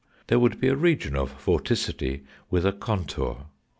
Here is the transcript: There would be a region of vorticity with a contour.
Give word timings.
There 0.29 0.39
would 0.39 0.59
be 0.59 0.67
a 0.67 0.75
region 0.75 1.15
of 1.15 1.45
vorticity 1.45 2.23
with 2.49 2.65
a 2.65 2.71
contour. 2.73 3.45